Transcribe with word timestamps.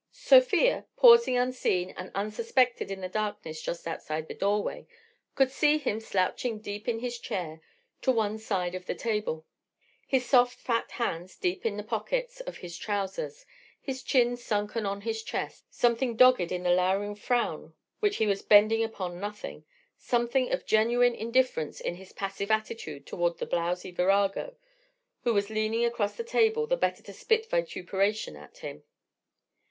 Sofia, 0.11 0.87
pausing 0.97 1.37
unseen 1.37 1.91
and 1.91 2.09
unsuspected 2.15 2.89
in 2.89 3.01
the 3.01 3.07
darkness 3.07 3.61
just 3.61 3.87
outside 3.87 4.27
the 4.27 4.33
doorway, 4.33 4.87
could 5.35 5.51
see 5.51 5.77
him 5.77 5.99
slouching 5.99 6.57
deep 6.57 6.87
in 6.87 7.01
his 7.01 7.19
chair, 7.19 7.61
to 8.01 8.11
one 8.11 8.39
side 8.39 8.73
of 8.73 8.87
the 8.87 8.95
table, 8.95 9.45
his 10.07 10.25
soft 10.25 10.57
fat 10.59 10.89
hands 10.93 11.35
deep 11.37 11.67
in 11.67 11.77
the 11.77 11.83
pockets 11.83 12.39
of 12.41 12.57
his 12.57 12.75
trousers, 12.79 13.45
his 13.79 14.01
chin 14.01 14.35
sunken 14.35 14.87
on 14.87 15.01
his 15.01 15.21
chest, 15.21 15.65
something 15.71 16.15
dogged 16.15 16.51
in 16.51 16.63
the 16.63 16.73
louring 16.73 17.13
frown 17.13 17.75
which 17.99 18.17
he 18.17 18.25
was 18.25 18.41
bending 18.41 18.83
upon 18.83 19.19
nothing, 19.19 19.65
something 19.99 20.51
of 20.51 20.65
genuine 20.65 21.13
indifference 21.13 21.79
in 21.79 21.93
his 21.93 22.11
passive 22.11 22.49
attitude 22.49 23.05
toward 23.05 23.37
the 23.37 23.45
blowsy 23.45 23.91
virago 23.91 24.55
who 25.25 25.31
was 25.31 25.51
leaning 25.51 25.85
across 25.85 26.15
the 26.15 26.23
table 26.23 26.65
the 26.65 26.75
better 26.75 27.03
to 27.03 27.13
spit 27.13 27.47
vituperation 27.51 28.35
at 28.35 28.57
him. 28.57 28.81